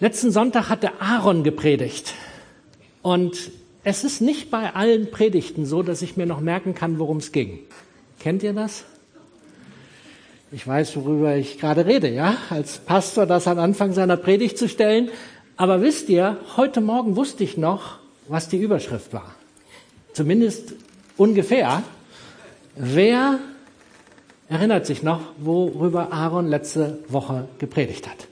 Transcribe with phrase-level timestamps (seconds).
[0.00, 2.14] Letzten Sonntag hatte Aaron gepredigt.
[3.02, 3.50] Und
[3.82, 7.32] es ist nicht bei allen Predigten so, dass ich mir noch merken kann, worum es
[7.32, 7.58] ging.
[8.20, 8.84] Kennt ihr das?
[10.52, 12.36] Ich weiß, worüber ich gerade rede, ja?
[12.48, 15.10] Als Pastor das am Anfang seiner Predigt zu stellen.
[15.56, 19.34] Aber wisst ihr, heute Morgen wusste ich noch, was die Überschrift war.
[20.12, 20.74] Zumindest
[21.16, 21.82] ungefähr.
[22.76, 23.40] Wer
[24.48, 28.28] erinnert sich noch, worüber Aaron letzte Woche gepredigt hat?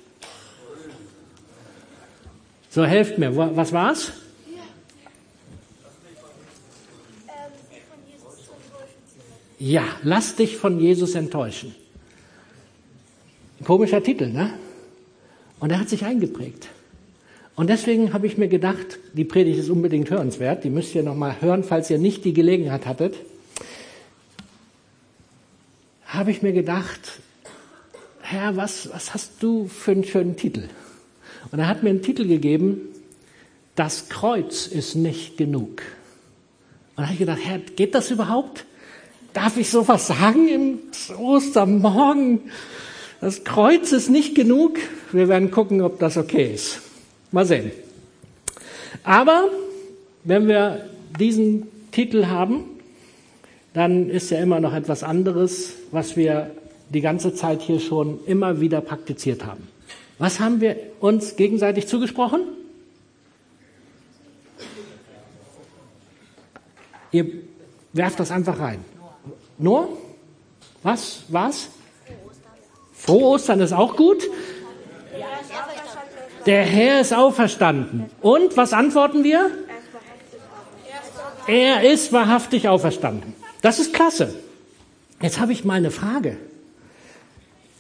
[2.77, 3.35] So, helft mir.
[3.35, 4.13] Was war's?
[9.59, 11.75] Ja, lass dich von Jesus enttäuschen.
[13.65, 14.53] Komischer Titel, ne?
[15.59, 16.69] Und er hat sich eingeprägt.
[17.55, 20.63] Und deswegen habe ich mir gedacht, die Predigt ist unbedingt hörenswert.
[20.63, 23.15] Die müsst ihr noch mal hören, falls ihr nicht die Gelegenheit hattet.
[26.05, 27.21] Habe ich mir gedacht,
[28.21, 30.69] Herr, was, was hast du für einen schönen Titel?
[31.51, 32.81] Und er hat mir einen Titel gegeben,
[33.75, 35.83] das Kreuz ist nicht genug.
[36.97, 38.65] Und da habe ich gedacht, Herr, geht das überhaupt?
[39.33, 40.79] Darf ich sowas sagen im
[41.19, 42.41] Ostermorgen?
[43.21, 44.79] Das Kreuz ist nicht genug.
[45.13, 46.81] Wir werden gucken, ob das okay ist.
[47.33, 47.71] Mal sehen.
[49.05, 49.49] Aber
[50.25, 50.87] wenn wir
[51.19, 52.65] diesen Titel haben,
[53.75, 56.51] dann ist ja immer noch etwas anderes, was wir
[56.89, 59.69] die ganze Zeit hier schon immer wieder praktiziert haben.
[60.19, 62.41] Was haben wir uns gegenseitig zugesprochen?
[67.13, 67.27] Ihr
[67.93, 68.85] werft das einfach rein.
[69.59, 69.97] Nur?
[70.83, 71.23] Was?
[71.29, 71.69] Was?
[72.93, 74.23] Frohe Ostern ist auch gut.
[76.47, 78.07] Der Herr ist auferstanden.
[78.21, 79.51] Und was antworten wir?
[81.47, 83.35] Er ist wahrhaftig auferstanden.
[83.63, 84.35] Das ist klasse.
[85.21, 86.37] Jetzt habe ich mal eine Frage.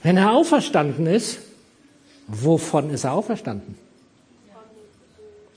[0.02, 1.38] Wenn er auferstanden ist,
[2.28, 3.76] Wovon ist er auferstanden?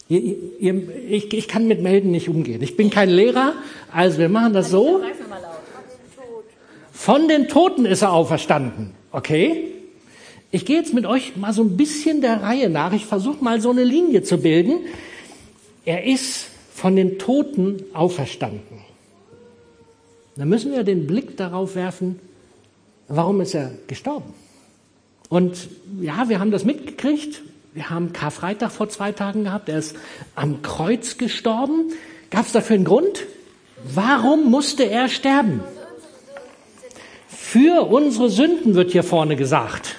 [0.07, 2.61] Ich kann mit Melden nicht umgehen.
[2.63, 3.53] Ich bin kein Lehrer,
[3.91, 5.01] also wir machen das so.
[6.91, 8.91] Von den Toten ist er auferstanden.
[9.11, 9.67] Okay?
[10.51, 12.91] Ich gehe jetzt mit euch mal so ein bisschen der Reihe nach.
[12.93, 14.79] Ich versuche mal so eine Linie zu bilden.
[15.85, 18.79] Er ist von den Toten auferstanden.
[20.35, 22.19] Dann müssen wir den Blick darauf werfen,
[23.07, 24.33] warum ist er gestorben?
[25.29, 25.69] Und
[26.01, 27.41] ja, wir haben das mitgekriegt.
[27.73, 29.69] Wir haben Karfreitag vor zwei Tagen gehabt.
[29.69, 29.95] Er ist
[30.35, 31.93] am Kreuz gestorben.
[32.31, 33.25] Gab es dafür einen Grund?
[33.93, 35.61] Warum musste er sterben?
[37.27, 39.95] Für unsere Sünden wird hier vorne gesagt.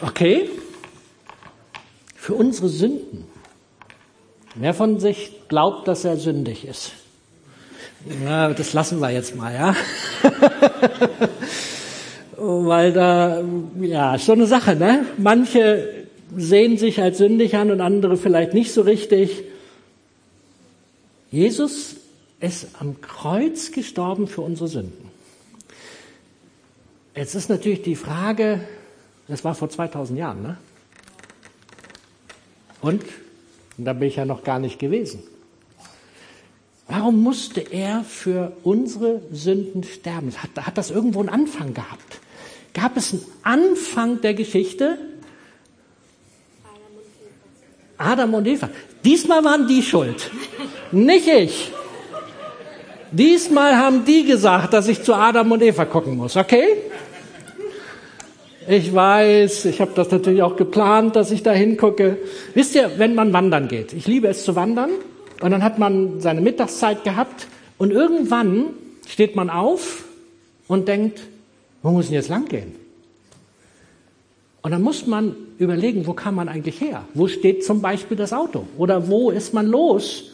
[0.00, 0.50] Okay?
[2.14, 3.26] Für unsere Sünden.
[4.54, 6.92] Wer von sich glaubt, dass er sündig ist?
[8.24, 9.76] Ja, das lassen wir jetzt mal, ja?
[12.38, 13.42] weil da,
[13.80, 15.06] ja, so eine Sache, ne?
[15.16, 16.06] Manche
[16.36, 19.44] sehen sich als sündig an und andere vielleicht nicht so richtig.
[21.30, 21.96] Jesus
[22.40, 25.10] ist am Kreuz gestorben für unsere Sünden.
[27.14, 28.60] Jetzt ist natürlich die Frage,
[29.26, 30.56] das war vor 2000 Jahren, ne?
[32.80, 33.02] Und?
[33.76, 35.22] Und da bin ich ja noch gar nicht gewesen.
[36.86, 40.32] Warum musste er für unsere Sünden sterben?
[40.36, 42.20] Hat, hat das irgendwo einen Anfang gehabt?
[42.74, 44.98] Gab es einen Anfang der Geschichte.
[47.96, 48.70] Adam und Eva.
[49.04, 50.30] Diesmal waren die schuld,
[50.92, 51.72] nicht ich.
[53.10, 56.66] Diesmal haben die gesagt, dass ich zu Adam und Eva gucken muss, okay?
[58.68, 62.18] Ich weiß, ich habe das natürlich auch geplant, dass ich da hingucke.
[62.52, 64.90] Wisst ihr, wenn man wandern geht, ich liebe es zu wandern,
[65.40, 67.46] und dann hat man seine Mittagszeit gehabt
[67.78, 68.70] und irgendwann
[69.06, 70.04] steht man auf
[70.66, 71.20] und denkt,
[71.82, 72.74] wo muss denn jetzt lang gehen?
[74.62, 77.04] Und dann muss man überlegen, wo kam man eigentlich her?
[77.14, 78.66] Wo steht zum Beispiel das Auto?
[78.76, 80.32] Oder wo ist man los?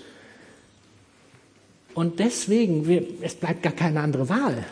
[1.94, 4.64] Und deswegen, wir, es bleibt gar keine andere Wahl.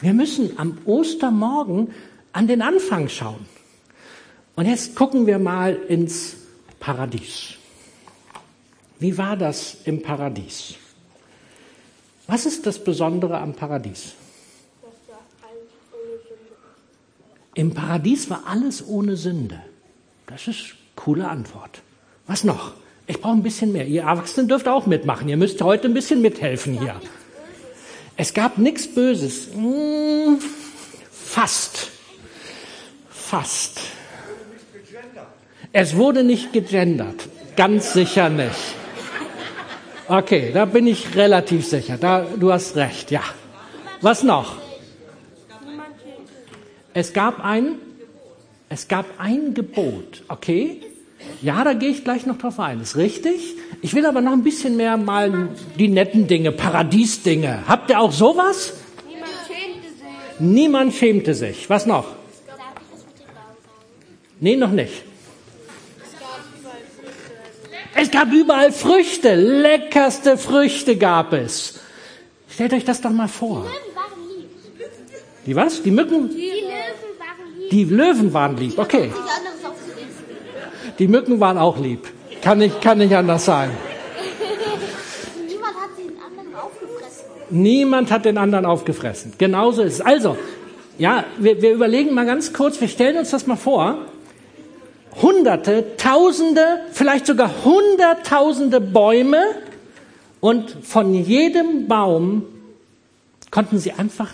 [0.00, 1.92] Wir müssen am Ostermorgen
[2.32, 3.46] an den Anfang schauen.
[4.54, 6.36] Und jetzt gucken wir mal ins
[6.78, 7.54] Paradies.
[8.98, 10.74] Wie war das im Paradies?
[12.26, 14.12] Was ist das Besondere am Paradies?
[17.58, 19.60] Im Paradies war alles ohne Sünde.
[20.28, 21.82] Das ist eine coole Antwort.
[22.28, 22.74] Was noch?
[23.08, 23.84] Ich brauche ein bisschen mehr.
[23.84, 25.28] Ihr Erwachsenen dürft auch mitmachen.
[25.28, 26.94] Ihr müsst heute ein bisschen mithelfen hier.
[28.16, 29.48] Es gab nichts Böses.
[29.52, 30.38] Hm,
[31.10, 31.88] fast.
[33.10, 33.80] Fast.
[35.72, 37.28] Es wurde nicht gegendert.
[37.56, 38.76] Ganz sicher nicht.
[40.06, 41.96] Okay, da bin ich relativ sicher.
[41.98, 43.24] Da, du hast recht, ja.
[44.00, 44.58] Was noch?
[46.94, 47.76] Es gab ein,
[48.68, 50.80] es gab ein Gebot, okay?
[51.42, 52.80] Ja, da gehe ich gleich noch drauf ein.
[52.80, 53.54] Ist richtig.
[53.82, 57.64] Ich will aber noch ein bisschen mehr mal die netten Dinge, Paradiesdinge.
[57.66, 58.74] Habt ihr auch sowas?
[59.06, 60.40] Niemand schämte sich.
[60.40, 61.70] Niemand schämte sich.
[61.70, 62.06] Was noch?
[64.40, 65.02] Nee, noch nicht.
[67.94, 69.34] Es gab überall Früchte.
[69.34, 71.80] Leckerste Früchte gab es.
[72.48, 73.64] Stellt euch das doch mal vor.
[73.64, 74.48] Löwen waren lieb.
[75.46, 75.82] Die was?
[75.82, 76.30] Die Mücken?
[76.30, 76.67] Die.
[77.70, 78.78] Die Löwen waren lieb.
[78.78, 79.12] Okay.
[80.98, 82.08] Die Mücken waren auch lieb.
[82.42, 83.70] Kann nicht, kann nicht anders sein.
[85.46, 87.24] Niemand hat den anderen aufgefressen.
[87.50, 89.32] Niemand hat den anderen aufgefressen.
[89.38, 90.00] Genauso ist es.
[90.00, 90.36] Also,
[90.98, 93.98] ja, wir, wir überlegen mal ganz kurz, wir stellen uns das mal vor.
[95.20, 99.42] Hunderte, Tausende, vielleicht sogar Hunderttausende Bäume
[100.40, 102.44] und von jedem Baum
[103.50, 104.30] konnten sie einfach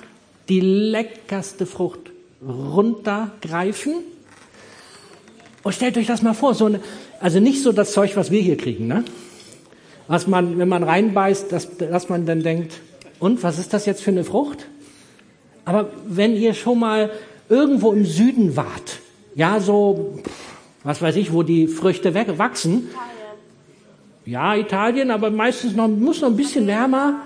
[0.49, 2.14] die leckerste Frucht
[2.47, 3.95] runtergreifen.
[5.63, 6.81] Und stellt euch das mal vor, so eine,
[7.21, 9.05] also nicht so das Zeug, was wir hier kriegen, ne?
[10.07, 12.81] Was man, wenn man reinbeißt, dass, dass man dann denkt,
[13.21, 14.67] und was ist das jetzt für eine Frucht?
[15.65, 17.11] Aber wenn ihr schon mal
[17.49, 19.01] irgendwo im Süden wart,
[19.35, 20.19] ja, so,
[20.83, 22.91] was weiß ich, wo die Früchte wachsen,
[24.27, 27.23] ja, Italien, aber meistens noch, muss noch ein bisschen wärmer.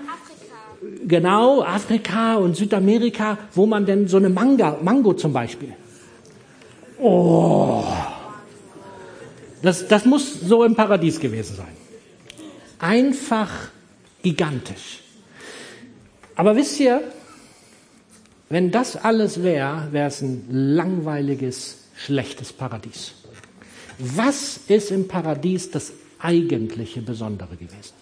[1.09, 5.73] Genau, Afrika und Südamerika, wo man denn so eine Manga, Mango zum Beispiel.
[7.01, 7.83] Oh,
[9.61, 11.75] das, das muss so im Paradies gewesen sein.
[12.79, 13.49] Einfach
[14.21, 15.01] gigantisch.
[16.35, 17.01] Aber wisst ihr,
[18.49, 23.11] wenn das alles wäre, wäre es ein langweiliges, schlechtes Paradies.
[23.99, 27.98] Was ist im Paradies das eigentliche Besondere gewesen?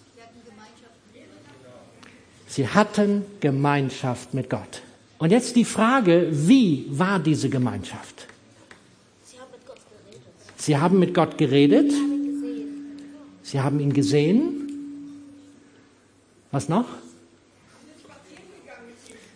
[2.48, 4.82] Sie hatten Gemeinschaft mit Gott.
[5.18, 8.26] Und jetzt die Frage, wie war diese Gemeinschaft?
[9.26, 10.56] Sie haben mit Gott geredet.
[10.56, 11.92] Sie haben mit Gott geredet,
[13.42, 14.58] Sie haben ihn gesehen.
[16.50, 16.84] Was noch?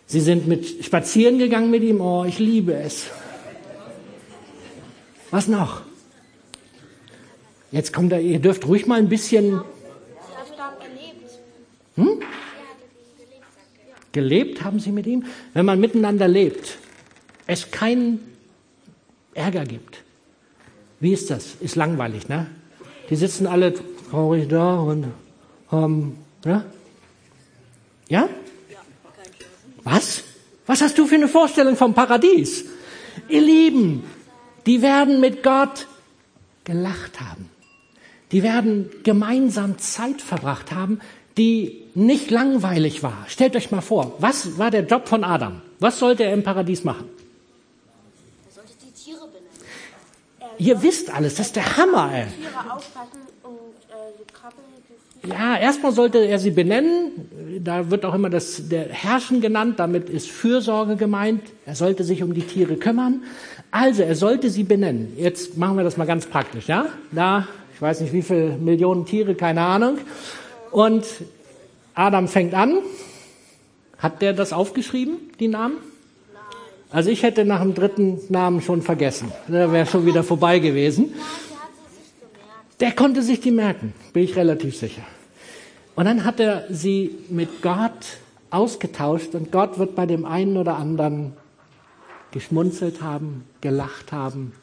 [0.05, 1.99] Sie sind mit spazieren gegangen mit ihm.
[1.99, 3.07] Oh, ich liebe es.
[5.31, 5.81] Was noch?
[7.71, 9.61] Jetzt kommt er, ihr dürft ruhig mal ein bisschen.
[11.95, 12.05] Hm?
[12.05, 12.19] Sie haben
[12.79, 13.89] mit ihm gelebt, sagt er.
[13.89, 13.95] Ja.
[14.13, 15.25] Gelebt, haben sie mit ihm.
[15.53, 16.77] Wenn man miteinander lebt,
[17.45, 18.19] es keinen
[19.33, 20.03] Ärger gibt.
[20.99, 21.55] Wie ist das?
[21.59, 22.47] Ist langweilig, ne?
[23.09, 23.73] Die sitzen alle
[24.09, 25.07] traurig da und
[25.69, 26.63] haben, ja?
[28.07, 28.29] Ja?
[29.83, 30.23] Was?
[30.65, 32.65] Was hast du für eine Vorstellung vom Paradies?
[33.27, 34.03] Ihr Lieben,
[34.65, 35.87] die werden mit Gott
[36.63, 37.49] gelacht haben.
[38.31, 40.99] Die werden gemeinsam Zeit verbracht haben,
[41.37, 43.25] die nicht langweilig war.
[43.27, 45.61] Stellt euch mal vor, was war der Job von Adam?
[45.79, 47.09] Was sollte er im Paradies machen?
[48.47, 50.57] Er sollte die Tiere benennen.
[50.57, 52.25] Ihr wisst alles, das ist der Hammer, ey.
[55.25, 57.61] Ja, erstmal sollte er sie benennen.
[57.63, 59.79] Da wird auch immer das, der Herrschen genannt.
[59.79, 61.43] Damit ist Fürsorge gemeint.
[61.65, 63.23] Er sollte sich um die Tiere kümmern.
[63.71, 65.13] Also, er sollte sie benennen.
[65.17, 66.87] Jetzt machen wir das mal ganz praktisch, ja?
[67.11, 69.99] Da, ich weiß nicht wie viele Millionen Tiere, keine Ahnung.
[70.73, 71.05] Und
[71.93, 72.79] Adam fängt an.
[73.99, 75.77] Hat der das aufgeschrieben, die Namen?
[76.89, 79.31] Also ich hätte nach dem dritten Namen schon vergessen.
[79.47, 81.11] Der wäre schon wieder vorbei gewesen.
[81.11, 81.21] Nein.
[82.79, 85.03] Der konnte sich die merken, bin ich relativ sicher.
[85.95, 88.17] Und dann hat er sie mit Gott
[88.49, 91.33] ausgetauscht und Gott wird bei dem einen oder anderen
[92.31, 94.53] geschmunzelt haben, gelacht haben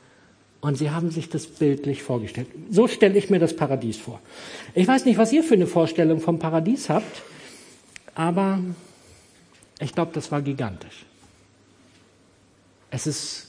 [0.61, 2.49] und sie haben sich das bildlich vorgestellt.
[2.71, 4.21] So stelle ich mir das Paradies vor.
[4.75, 7.23] Ich weiß nicht, was ihr für eine Vorstellung vom Paradies habt,
[8.15, 8.61] aber
[9.81, 11.07] ich glaube, das war gigantisch.
[12.91, 13.47] Es ist,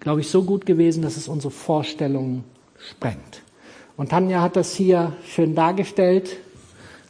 [0.00, 2.44] glaube ich, so gut gewesen, dass es unsere Vorstellungen
[2.90, 3.42] sprengt.
[3.96, 6.36] Und Tanja hat das hier schön dargestellt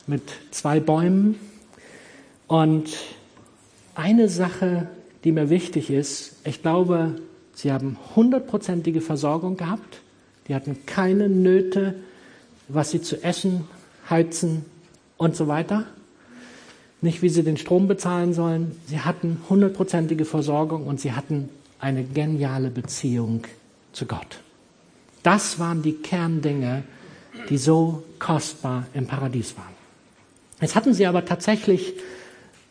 [0.06, 1.38] mit zwei Bäumen.
[2.46, 2.96] Und
[3.94, 4.88] eine Sache,
[5.24, 7.16] die mir wichtig ist, ich glaube,
[7.56, 9.98] sie haben hundertprozentige Versorgung gehabt.
[10.46, 11.94] Die hatten keine Nöte,
[12.68, 13.64] was sie zu essen,
[14.08, 14.64] heizen
[15.16, 15.86] und so weiter.
[17.00, 18.76] Nicht, wie sie den Strom bezahlen sollen.
[18.86, 21.48] Sie hatten hundertprozentige Versorgung und sie hatten
[21.80, 23.42] eine geniale Beziehung
[23.92, 24.38] zu Gott.
[25.25, 26.84] Das waren die Kerndinge,
[27.50, 29.75] die so kostbar im Paradies waren.
[30.60, 31.94] Jetzt hatten sie aber tatsächlich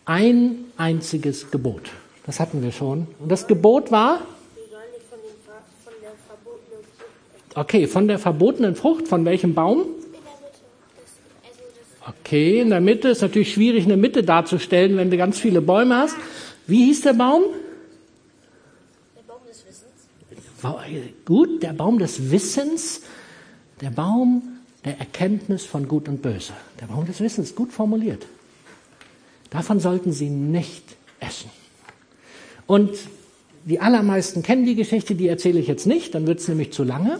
[0.05, 1.91] ein einziges Gebot.
[2.25, 3.07] Das hatten wir schon.
[3.19, 4.21] Und das Gebot war,
[4.55, 7.44] Wir sollen nicht von, den, Ver- von der verbotenen Frucht essen.
[7.55, 9.85] Okay, von der verbotenen Frucht, von welchem Baum?
[12.07, 15.97] Okay, in der Mitte ist natürlich schwierig, eine Mitte darzustellen, wenn du ganz viele Bäume
[15.97, 16.15] hast.
[16.67, 17.43] Wie hieß der Baum?
[19.15, 21.25] der Baum des Wissens.
[21.25, 23.01] Gut, der Baum des Wissens.
[23.81, 24.43] Der Baum
[24.85, 26.53] der Erkenntnis von Gut und Böse.
[26.79, 28.25] Der Baum des Wissens, gut formuliert.
[29.49, 31.49] Davon sollten sie nicht essen.
[32.67, 32.91] Und
[33.65, 36.83] die allermeisten kennen die Geschichte, die erzähle ich jetzt nicht, dann wird es nämlich zu
[36.83, 37.19] lange.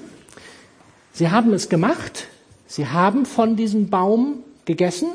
[1.15, 2.27] Sie haben es gemacht,
[2.67, 5.07] sie haben von diesem Baum gegessen.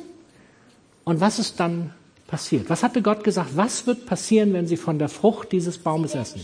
[1.04, 1.92] Und was ist dann
[2.26, 2.70] passiert?
[2.70, 3.50] Was hatte Gott gesagt?
[3.54, 6.40] Was wird passieren, wenn sie von der Frucht dieses Baumes essen?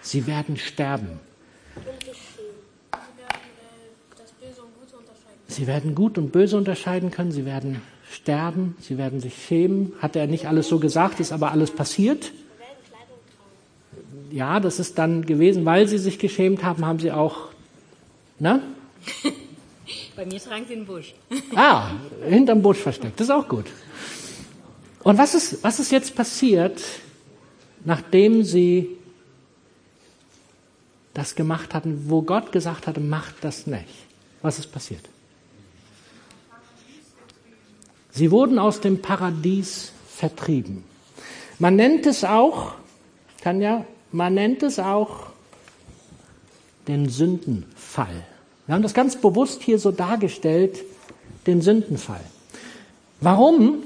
[0.00, 1.20] Sie werden sterben.
[1.74, 1.98] Sie werden
[5.46, 5.52] äh.
[5.52, 7.32] Sie werden gut und böse unterscheiden können.
[7.32, 8.78] Sie werden sterben.
[8.80, 9.92] Sie werden sich schämen.
[10.00, 12.32] Hat er nicht alles so gesagt, ist aber alles passiert.
[14.30, 17.50] Ja, das ist dann gewesen, weil sie sich geschämt haben, haben sie auch,
[18.38, 18.62] ne?
[20.16, 21.14] Bei mir tragen sie den Busch.
[21.54, 21.92] Ah,
[22.26, 23.20] hinterm Busch versteckt.
[23.20, 23.66] Das ist auch gut.
[25.02, 26.82] Und was ist, was ist jetzt passiert,
[27.84, 28.96] nachdem sie
[31.14, 33.86] das gemacht hatten, wo Gott gesagt hatte, macht das nicht?
[34.42, 35.08] Was ist passiert?
[38.10, 40.84] Sie wurden aus dem Paradies vertrieben.
[41.58, 42.72] Man nennt es auch,
[43.42, 45.28] Tanja, man nennt es auch
[46.88, 48.26] den Sündenfall.
[48.66, 50.82] Wir haben das ganz bewusst hier so dargestellt,
[51.46, 52.20] den Sündenfall.
[53.20, 53.78] Warum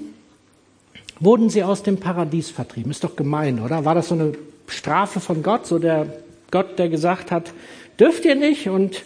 [1.19, 2.91] wurden sie aus dem Paradies vertrieben?
[2.91, 3.85] Ist doch gemein, oder?
[3.85, 4.33] War das so eine
[4.67, 6.07] Strafe von Gott, so der
[6.51, 7.53] Gott, der gesagt hat,
[7.99, 9.05] dürft ihr nicht und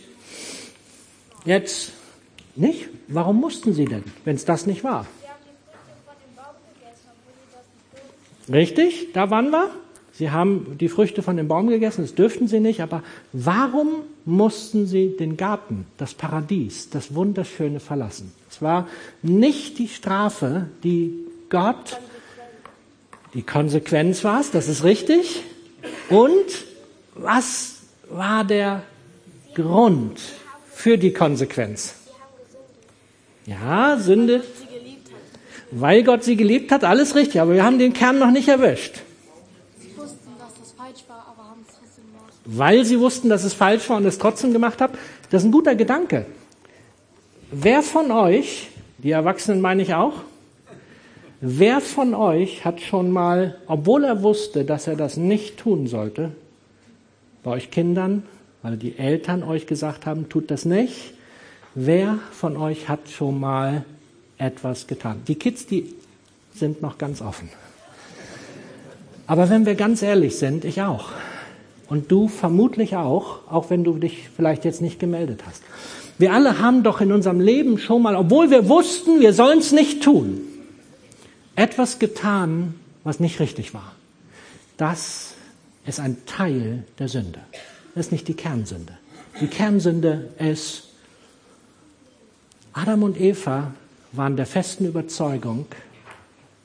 [1.45, 1.93] jetzt
[2.55, 2.89] nicht?
[3.09, 5.07] Warum mussten sie denn, wenn es das nicht war?
[8.49, 9.71] Richtig, da waren wir.
[10.17, 13.03] Sie haben die Früchte von dem Baum gegessen, das dürften sie nicht, aber
[13.33, 13.89] warum
[14.25, 18.33] mussten sie den Garten, das Paradies, das Wunderschöne verlassen?
[18.49, 18.87] Es war
[19.23, 21.13] nicht die Strafe, die
[21.51, 21.99] Gott,
[23.35, 25.43] die Konsequenz war es, das ist richtig.
[26.09, 26.65] Und
[27.15, 27.79] was
[28.09, 28.83] war der
[29.55, 30.21] Grund
[30.73, 31.95] für die Konsequenz?
[33.47, 34.43] Ja, Sünde,
[35.71, 39.03] weil Gott sie geliebt hat, alles richtig, aber wir haben den Kern noch nicht erwischt.
[39.79, 42.34] Sie wussten, dass das falsch war, aber haben es trotzdem gemacht.
[42.45, 44.95] Weil sie wussten, dass es falsch war und es trotzdem gemacht haben.
[45.31, 46.27] Das ist ein guter Gedanke.
[47.51, 50.15] Wer von euch, die Erwachsenen meine ich auch,
[51.41, 56.33] wer von euch hat schon mal, obwohl er wusste, dass er das nicht tun sollte,
[57.43, 58.25] bei euch Kindern,
[58.63, 61.15] weil die Eltern euch gesagt haben, tut das nicht,
[61.75, 63.85] wer von euch hat schon mal
[64.39, 65.23] etwas getan?
[65.29, 65.95] Die Kids, die
[66.55, 67.51] sind noch ganz offen.
[69.27, 71.11] Aber wenn wir ganz ehrlich sind, ich auch.
[71.89, 75.63] Und du vermutlich auch, auch wenn du dich vielleicht jetzt nicht gemeldet hast.
[76.19, 79.73] Wir alle haben doch in unserem Leben schon mal, obwohl wir wussten, wir sollen es
[79.73, 80.41] nicht tun,
[81.57, 83.93] etwas getan, was nicht richtig war.
[84.77, 85.35] Das
[85.87, 87.41] ist ein Teil der Sünde.
[87.95, 88.97] Das ist nicht die Kernsünde.
[89.41, 90.85] Die Kernsünde ist,
[92.73, 93.73] Adam und Eva
[94.13, 95.67] waren der festen Überzeugung,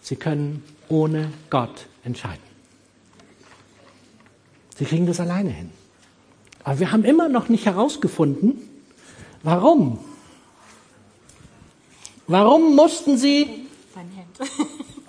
[0.01, 2.48] sie können ohne Gott entscheiden.
[4.79, 5.71] Sie kriegen das alleine hin.
[6.63, 8.61] Aber wir haben immer noch nicht herausgefunden,
[9.43, 9.99] warum.
[12.27, 13.67] Warum mussten sie,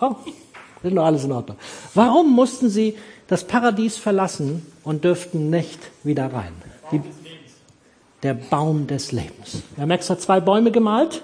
[0.00, 0.16] oh,
[0.82, 1.56] ist noch alles in Ordnung.
[1.94, 2.96] Warum mussten sie
[3.28, 6.52] das Paradies verlassen und dürften nicht wieder rein?
[6.90, 7.00] Die,
[8.24, 9.62] der Baum des Lebens.
[9.76, 11.22] Wir haben extra zwei Bäume gemalt.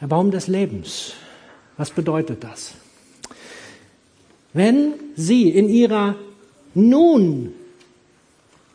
[0.00, 1.14] Der Baum des Lebens.
[1.76, 2.74] Was bedeutet das?
[4.52, 6.14] Wenn sie in ihrer
[6.74, 7.52] nun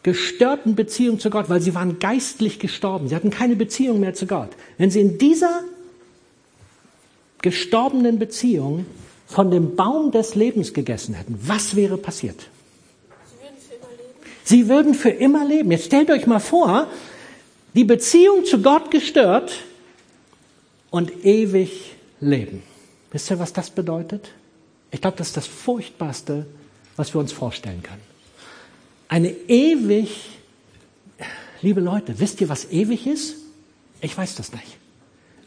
[0.03, 4.27] gestörten Beziehung zu Gott, weil sie waren geistlich gestorben, sie hatten keine Beziehung mehr zu
[4.27, 5.63] Gott, wenn sie in dieser
[7.41, 8.85] gestorbenen Beziehung
[9.27, 12.47] von dem Baum des Lebens gegessen hätten, was wäre passiert?
[13.23, 14.43] Sie würden für immer leben.
[14.43, 15.71] Sie würden für immer leben.
[15.71, 16.87] Jetzt stellt euch mal vor,
[17.73, 19.51] die Beziehung zu Gott gestört
[20.91, 22.61] und ewig leben.
[23.11, 24.31] Wisst ihr, was das bedeutet?
[24.91, 26.45] Ich glaube, das ist das Furchtbarste,
[26.95, 28.01] was wir uns vorstellen können.
[29.07, 30.29] Eine ewig,
[31.61, 33.35] liebe Leute, wisst ihr, was ewig ist?
[34.01, 34.77] Ich weiß das nicht.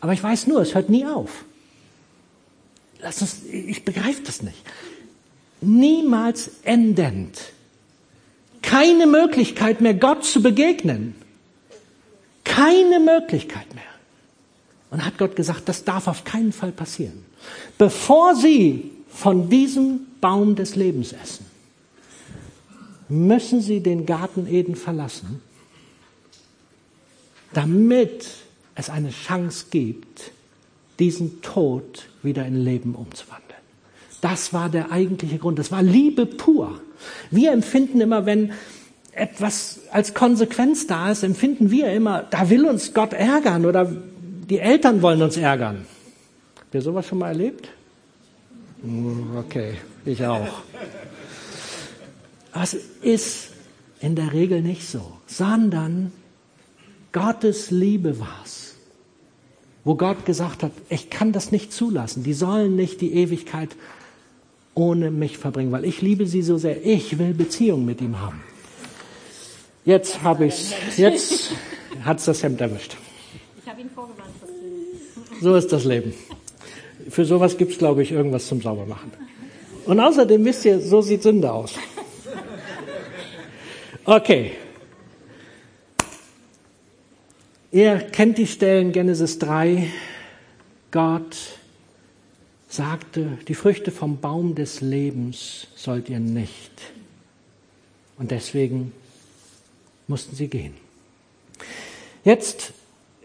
[0.00, 1.44] Aber ich weiß nur, es hört nie auf.
[3.00, 4.58] Lass uns, ich begreife das nicht.
[5.60, 7.38] Niemals endend.
[8.62, 11.14] Keine Möglichkeit mehr, Gott zu begegnen.
[12.44, 13.84] Keine Möglichkeit mehr.
[14.90, 17.24] Und hat Gott gesagt, das darf auf keinen Fall passieren.
[17.76, 21.46] Bevor Sie von diesem Baum des Lebens essen,
[23.08, 25.40] müssen Sie den Garten Eden verlassen,
[27.52, 28.26] damit
[28.74, 30.32] es eine Chance gibt,
[30.98, 33.48] diesen Tod wieder in Leben umzuwandeln.
[34.20, 35.58] Das war der eigentliche Grund.
[35.58, 36.80] Das war Liebe pur.
[37.30, 38.52] Wir empfinden immer, wenn
[39.12, 43.90] etwas als Konsequenz da ist, empfinden wir immer, da will uns Gott ärgern oder
[44.48, 45.86] die Eltern wollen uns ärgern.
[46.58, 47.68] Habt ihr sowas schon mal erlebt?
[48.82, 49.74] Hm, okay,
[50.08, 50.62] ich auch.
[52.54, 53.50] Es ist
[54.00, 56.12] in der Regel nicht so, sondern
[57.12, 58.74] Gottes Liebe war's,
[59.84, 63.70] wo Gott gesagt hat, ich kann das nicht zulassen, die sollen nicht die Ewigkeit
[64.74, 68.40] ohne mich verbringen, weil ich liebe sie so sehr, ich will Beziehung mit ihm haben.
[69.84, 71.52] Jetzt habe ich's, jetzt
[72.04, 72.96] hat's das Hemd erwischt.
[73.62, 74.28] Ich habe ihn vorgewarnt.
[75.40, 76.12] So ist das Leben.
[77.08, 79.27] Für sowas gibt's, glaube ich, irgendwas zum Saubermachen.
[79.88, 81.72] Und außerdem wisst ihr, so sieht Sünde aus.
[84.04, 84.52] Okay.
[87.72, 89.90] Ihr kennt die Stellen Genesis 3.
[90.90, 91.38] Gott
[92.68, 96.72] sagte, die Früchte vom Baum des Lebens sollt ihr nicht.
[98.18, 98.92] Und deswegen
[100.06, 100.74] mussten sie gehen.
[102.24, 102.74] Jetzt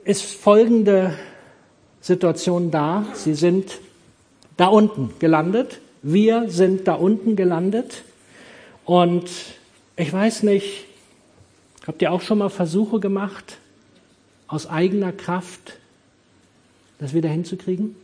[0.06, 1.18] ist folgende
[2.00, 3.06] Situation da.
[3.16, 3.80] Sie sind
[4.56, 5.82] da unten gelandet.
[6.04, 8.04] Wir sind da unten gelandet.
[8.86, 9.30] Und
[9.96, 10.86] ich weiß nicht,
[11.88, 13.58] habt ihr auch schon mal Versuche gemacht,
[14.48, 15.80] aus eigener Kraft
[17.00, 17.96] das wieder hinzukriegen?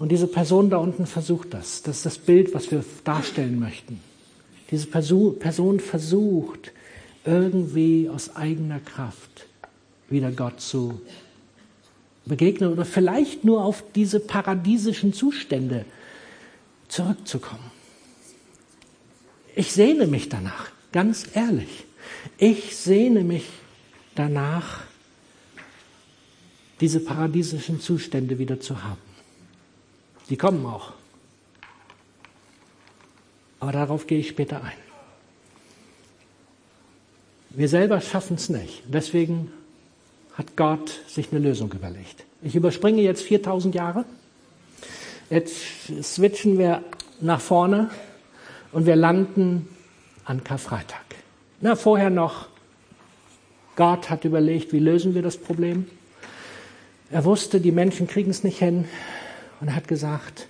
[0.00, 1.82] Und diese Person da unten versucht das.
[1.82, 4.00] Das ist das Bild, was wir darstellen möchten.
[4.70, 6.72] Diese Person versucht
[7.24, 9.46] irgendwie aus eigener Kraft
[10.08, 11.00] wieder Gott zu
[12.28, 15.84] begegnen oder vielleicht nur auf diese paradiesischen Zustände
[16.88, 17.70] zurückzukommen.
[19.56, 21.84] Ich sehne mich danach, ganz ehrlich.
[22.36, 23.48] Ich sehne mich
[24.14, 24.84] danach,
[26.80, 29.00] diese paradiesischen Zustände wieder zu haben.
[30.30, 30.92] Die kommen auch.
[33.60, 34.76] Aber darauf gehe ich später ein.
[37.50, 38.84] Wir selber schaffen es nicht.
[38.86, 39.50] Deswegen
[40.38, 42.24] hat Gott sich eine Lösung überlegt.
[42.42, 44.04] Ich überspringe jetzt 4000 Jahre.
[45.28, 45.56] Jetzt
[46.02, 46.84] switchen wir
[47.20, 47.90] nach vorne
[48.70, 49.68] und wir landen
[50.24, 51.04] an Karfreitag.
[51.60, 52.46] Na, vorher noch,
[53.74, 55.86] Gott hat überlegt, wie lösen wir das Problem.
[57.10, 58.84] Er wusste, die Menschen kriegen es nicht hin
[59.60, 60.46] und hat gesagt,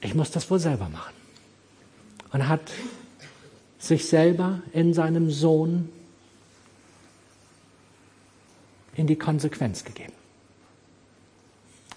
[0.00, 1.14] ich muss das wohl selber machen.
[2.32, 2.70] Und hat
[3.78, 5.88] sich selber in seinem Sohn
[8.98, 10.12] in die Konsequenz gegeben.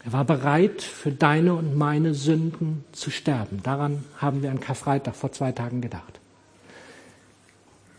[0.06, 3.62] Er war bereit, für deine und meine Sünden zu sterben.
[3.64, 6.20] Daran haben wir an Karfreitag vor zwei Tagen gedacht.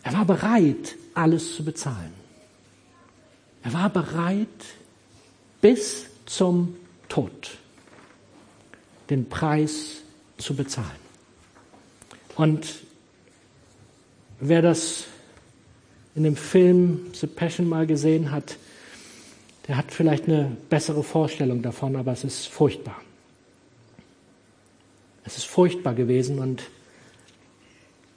[0.05, 2.13] Er war bereit, alles zu bezahlen.
[3.63, 4.49] Er war bereit,
[5.61, 6.77] bis zum
[7.09, 7.59] Tod
[9.11, 10.03] den Preis
[10.39, 11.03] zu bezahlen.
[12.37, 12.83] Und
[14.41, 15.05] wer das
[16.15, 18.57] in dem Film The Passion mal gesehen hat,
[19.69, 23.01] der hat vielleicht eine bessere Vorstellung davon, aber es ist furchtbar.
[25.25, 26.65] Es ist furchtbar gewesen und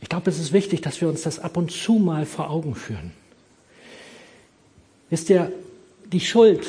[0.02, 2.76] ich glaube, es ist wichtig, dass wir uns das ab und zu mal vor Augen
[2.76, 3.12] führen.
[5.10, 5.52] Wisst ihr,
[6.12, 6.68] die Schuld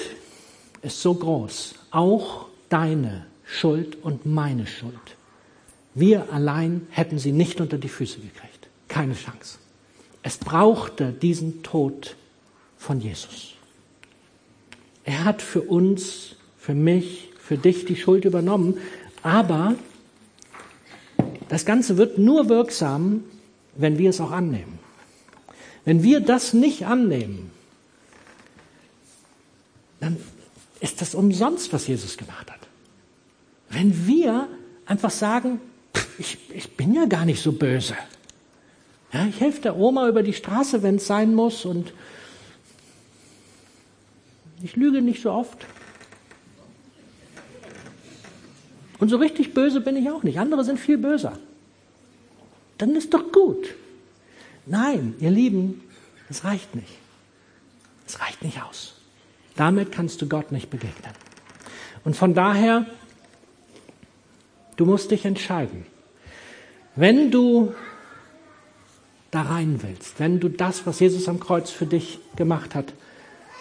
[0.83, 4.95] ist so groß, auch deine Schuld und meine Schuld.
[5.95, 8.69] Wir allein hätten sie nicht unter die Füße gekriegt.
[8.89, 9.59] Keine Chance.
[10.23, 12.17] Es brauchte diesen Tod
[12.77, 13.56] von Jesus.
[15.07, 18.79] Er hat für uns, für mich, für dich die Schuld übernommen,
[19.23, 19.77] aber
[21.49, 23.23] das Ganze wird nur wirksam,
[23.77, 24.81] wenn wir es auch annehmen.
[25.85, 27.53] Wenn wir das nicht annehmen,
[30.01, 30.17] dann
[30.81, 32.61] ist das umsonst, was Jesus gemacht hat.
[33.71, 34.49] Wenn wir
[34.87, 35.61] einfach sagen,
[36.19, 37.95] ich, ich bin ja gar nicht so böse.
[39.13, 41.93] Ja, ich helfe der Oma über die Straße, wenn es sein muss und
[44.63, 45.67] ich lüge nicht so oft.
[48.99, 50.39] Und so richtig böse bin ich auch nicht.
[50.39, 51.39] Andere sind viel böser.
[52.79, 53.75] Dann ist doch gut.
[54.65, 55.83] Nein, ihr Lieben,
[56.29, 56.99] es reicht nicht.
[58.07, 58.95] Es reicht nicht aus.
[59.55, 61.13] Damit kannst du Gott nicht begegnen.
[62.05, 62.87] Und von daher
[64.77, 65.87] Du musst dich entscheiden.
[66.95, 67.75] Wenn du
[69.31, 72.93] da rein willst, wenn du das, was Jesus am Kreuz für dich gemacht hat,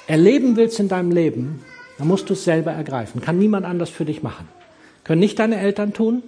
[0.08, 1.62] erleben willst in deinem Leben,
[1.98, 3.22] dann musst du es selber ergreifen.
[3.22, 4.48] Kann niemand anders für dich machen.
[5.04, 6.24] Können nicht deine Eltern tun,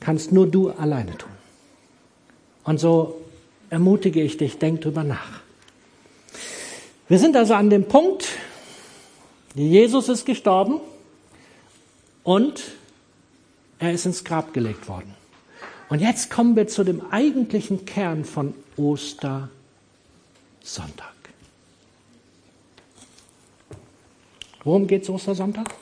[0.00, 1.30] kannst nur du alleine tun.
[2.64, 3.20] Und so
[3.70, 5.40] ermutige ich dich, denk drüber nach.
[7.08, 8.26] Wir sind also an dem Punkt,
[9.54, 10.80] Jesus ist gestorben
[12.22, 12.62] und
[13.78, 15.14] er ist ins Grab gelegt worden.
[15.90, 21.13] Und jetzt kommen wir zu dem eigentlichen Kern von Ostersonntag.
[24.64, 25.68] Worum geht es Ostersonntag?
[25.68, 25.74] Er.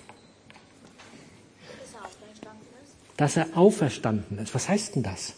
[3.17, 4.55] Dass er auferstanden ist.
[4.55, 5.35] Was heißt denn das?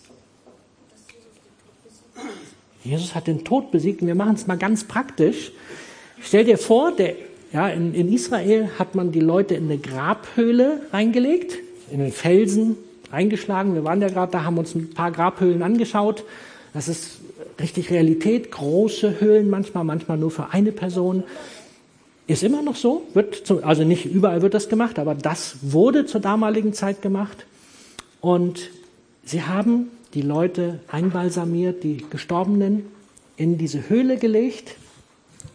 [2.83, 5.53] Jesus hat den Tod besiegt und wir machen es mal ganz praktisch.
[6.21, 7.15] Stell dir vor, der,
[7.53, 11.57] ja, in, in Israel hat man die Leute in eine Grabhöhle reingelegt,
[11.91, 12.77] in den Felsen
[13.11, 13.75] eingeschlagen.
[13.75, 16.25] Wir waren ja gerade da, haben uns ein paar Grabhöhlen angeschaut.
[16.75, 17.21] Das ist
[17.61, 21.25] richtig Realität, große Höhlen manchmal, manchmal nur für eine Person.
[22.27, 26.07] Ist immer noch so, wird zum, also nicht überall wird das gemacht, aber das wurde
[26.07, 27.45] zur damaligen Zeit gemacht.
[28.21, 28.71] Und
[29.25, 32.87] sie haben die Leute einbalsamiert, die Gestorbenen
[33.37, 34.77] in diese Höhle gelegt.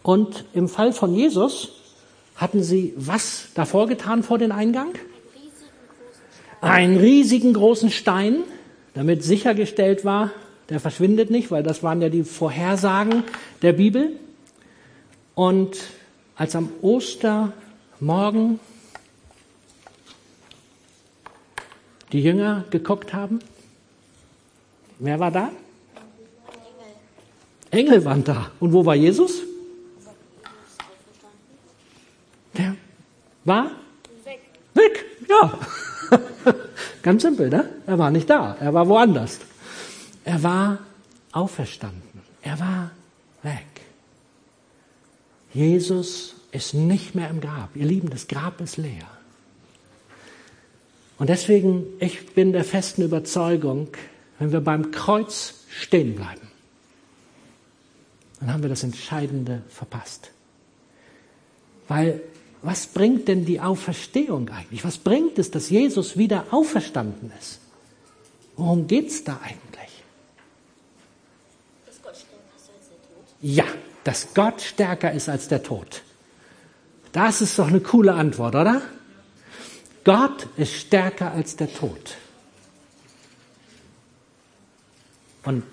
[0.02, 1.72] Und im Fall von Jesus
[2.36, 4.92] hatten sie was davor getan vor den Eingang?
[6.60, 8.44] Einen riesigen großen Stein,
[8.94, 10.30] damit sichergestellt war,
[10.68, 13.24] der verschwindet nicht, weil das waren ja die Vorhersagen
[13.62, 14.12] der Bibel.
[15.34, 15.78] Und
[16.40, 18.58] als am Ostermorgen
[22.12, 23.40] die Jünger geguckt haben,
[25.00, 25.50] wer war da?
[27.70, 28.50] Engel waren da.
[28.58, 29.42] Und wo war Jesus?
[32.56, 32.74] Der
[33.44, 33.70] war
[34.24, 34.40] Weg.
[34.72, 35.04] weg.
[35.28, 35.58] Ja.
[37.02, 37.68] Ganz simpel, ne?
[37.86, 38.56] Er war nicht da.
[38.58, 39.40] Er war woanders.
[40.24, 40.78] Er war
[41.32, 42.22] auferstanden.
[42.40, 42.92] Er war
[43.42, 43.69] weg.
[45.52, 47.74] Jesus ist nicht mehr im Grab.
[47.74, 49.08] Ihr Lieben, das Grab ist leer.
[51.18, 53.88] Und deswegen, ich bin der festen Überzeugung,
[54.38, 56.48] wenn wir beim Kreuz stehen bleiben,
[58.40, 60.30] dann haben wir das Entscheidende verpasst.
[61.88, 62.22] Weil
[62.62, 64.84] was bringt denn die Auferstehung eigentlich?
[64.84, 67.60] Was bringt es, dass Jesus wieder auferstanden ist?
[68.56, 69.90] Worum geht's da eigentlich?
[71.88, 73.24] Ist Gott stärker als der Tod?
[73.40, 73.64] Ja,
[74.04, 76.02] dass Gott stärker ist als der Tod.
[77.12, 78.82] Das ist doch eine coole Antwort, oder?
[80.04, 82.16] Gott ist stärker als der Tod.
[85.44, 85.64] Und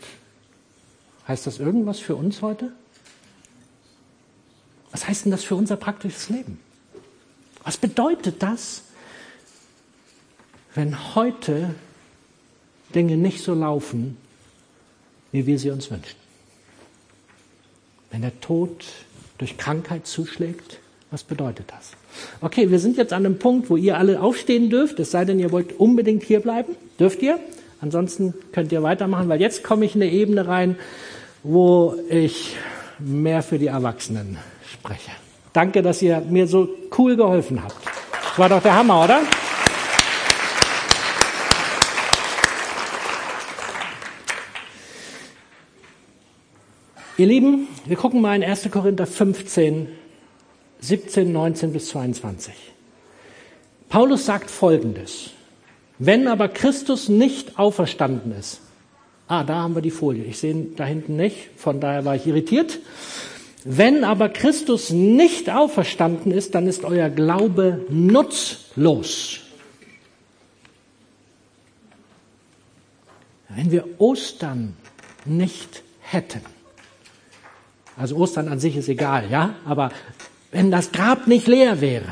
[1.27, 2.71] heißt das irgendwas für uns heute?
[4.91, 6.59] Was heißt denn das für unser praktisches Leben?
[7.63, 8.83] Was bedeutet das,
[10.73, 11.75] wenn heute
[12.95, 14.17] Dinge nicht so laufen,
[15.31, 16.26] wie wir sie uns wünschen?
[18.11, 18.85] Wenn der Tod
[19.37, 20.79] durch Krankheit zuschlägt,
[21.11, 21.91] was bedeutet das?
[22.41, 25.39] Okay, wir sind jetzt an einem Punkt, wo ihr alle aufstehen dürft, es sei denn,
[25.39, 26.75] ihr wollt unbedingt hier bleiben.
[26.99, 27.39] Dürft ihr?
[27.79, 30.77] Ansonsten könnt ihr weitermachen, weil jetzt komme ich in eine Ebene rein,
[31.43, 32.55] wo ich
[32.99, 34.37] mehr für die Erwachsenen
[34.71, 35.11] spreche.
[35.53, 36.67] Danke, dass ihr mir so
[36.97, 37.75] cool geholfen habt.
[38.11, 39.21] Das war doch der Hammer, oder?
[47.17, 48.69] Ihr Lieben, wir gucken mal in 1.
[48.69, 49.87] Korinther 15,
[50.81, 52.53] 17, 19 bis 22.
[53.89, 55.31] Paulus sagt Folgendes.
[55.97, 58.61] Wenn aber Christus nicht auferstanden ist,
[59.27, 62.15] ah, da haben wir die Folie, ich sehe ihn da hinten nicht, von daher war
[62.15, 62.77] ich irritiert.
[63.63, 69.39] Wenn aber Christus nicht auferstanden ist, dann ist euer Glaube nutzlos.
[73.49, 74.75] Wenn wir Ostern
[75.25, 76.56] nicht hätten,
[77.97, 79.91] also Ostern an sich ist egal, ja, aber
[80.51, 82.05] wenn das Grab nicht leer wäre,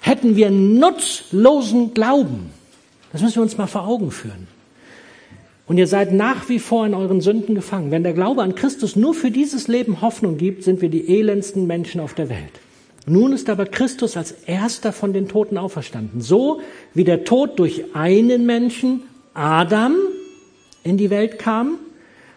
[0.00, 2.50] hätten wir nutzlosen Glauben.
[3.12, 4.48] Das müssen wir uns mal vor Augen führen.
[5.66, 7.90] Und ihr seid nach wie vor in euren Sünden gefangen.
[7.90, 11.66] Wenn der Glaube an Christus nur für dieses Leben Hoffnung gibt, sind wir die elendsten
[11.66, 12.60] Menschen auf der Welt.
[13.06, 16.20] Nun ist aber Christus als erster von den Toten auferstanden.
[16.20, 16.60] So
[16.94, 19.02] wie der Tod durch einen Menschen,
[19.34, 19.94] Adam,
[20.84, 21.78] in die Welt kam,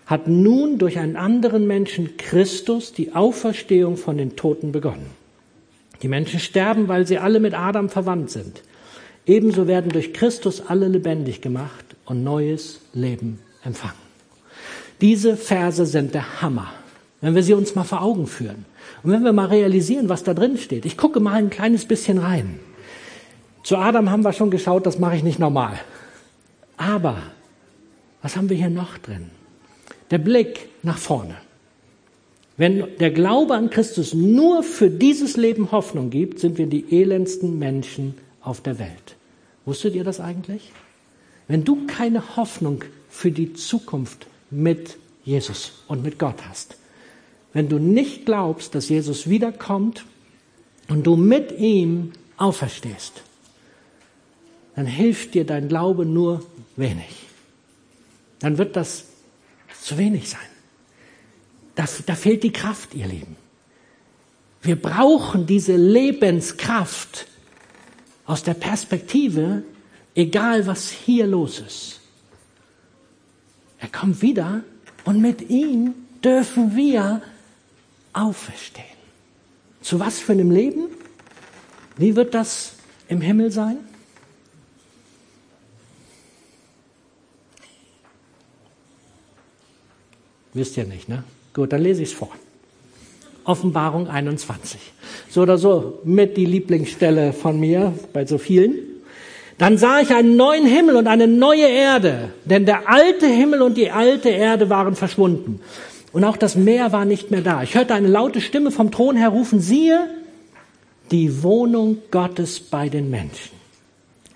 [0.05, 5.09] hat nun durch einen anderen Menschen, Christus, die Auferstehung von den Toten begonnen.
[6.01, 8.61] Die Menschen sterben, weil sie alle mit Adam verwandt sind.
[9.25, 13.93] Ebenso werden durch Christus alle lebendig gemacht und neues Leben empfangen.
[15.01, 16.71] Diese Verse sind der Hammer,
[17.21, 18.65] wenn wir sie uns mal vor Augen führen.
[19.01, 20.85] Und wenn wir mal realisieren, was da drin steht.
[20.85, 22.59] Ich gucke mal ein kleines bisschen rein.
[23.63, 25.79] Zu Adam haben wir schon geschaut, das mache ich nicht normal.
[26.77, 27.17] Aber,
[28.21, 29.31] was haben wir hier noch drin?
[30.11, 31.35] Der Blick nach vorne.
[32.57, 37.59] Wenn der Glaube an Christus nur für dieses Leben Hoffnung gibt, sind wir die elendsten
[37.59, 39.15] Menschen auf der Welt.
[39.65, 40.71] Wusstet ihr das eigentlich?
[41.47, 46.77] Wenn du keine Hoffnung für die Zukunft mit Jesus und mit Gott hast,
[47.51, 50.05] wenn du nicht glaubst, dass Jesus wiederkommt
[50.87, 53.21] und du mit ihm auferstehst,
[54.75, 56.43] dann hilft dir dein Glaube nur
[56.75, 57.25] wenig.
[58.39, 59.05] Dann wird das
[59.85, 60.39] zu wenig sein.
[61.75, 63.35] Da, da fehlt die Kraft, ihr Lieben.
[64.63, 67.27] Wir brauchen diese Lebenskraft
[68.25, 69.61] aus der Perspektive,
[70.15, 71.99] egal was hier los ist.
[73.77, 74.63] Er kommt wieder
[75.03, 75.93] und mit ihm
[76.23, 77.21] dürfen wir
[78.11, 78.85] auferstehen.
[79.81, 80.87] Zu was für einem Leben?
[81.95, 82.73] Wie wird das
[83.07, 83.77] im Himmel sein?
[90.55, 91.23] Wisst ihr nicht, ne?
[91.53, 92.31] Gut, dann lese ich es vor.
[93.43, 94.79] Offenbarung 21.
[95.29, 98.75] So oder so mit die Lieblingsstelle von mir bei so vielen.
[99.57, 103.77] Dann sah ich einen neuen Himmel und eine neue Erde, denn der alte Himmel und
[103.77, 105.59] die alte Erde waren verschwunden.
[106.11, 107.61] Und auch das Meer war nicht mehr da.
[107.61, 110.09] Ich hörte eine laute Stimme vom Thron her rufen, siehe,
[111.11, 113.51] die Wohnung Gottes bei den Menschen.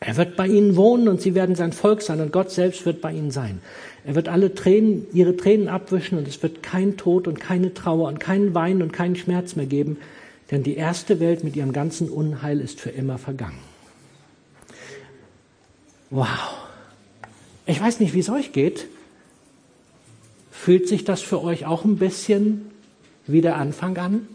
[0.02, 3.02] Er wird bei ihnen wohnen und sie werden sein Volk sein und Gott selbst wird
[3.02, 3.62] bei ihnen sein.
[4.06, 8.08] Er wird alle Tränen, ihre Tränen abwischen und es wird kein Tod und keine Trauer
[8.08, 9.98] und keinen Wein und keinen Schmerz mehr geben,
[10.52, 13.60] denn die erste Welt mit ihrem ganzen Unheil ist für immer vergangen.
[16.10, 16.68] Wow.
[17.66, 18.88] Ich weiß nicht, wie es euch geht.
[20.50, 22.72] Fühlt sich das für euch auch ein bisschen
[23.28, 24.28] wie der Anfang an?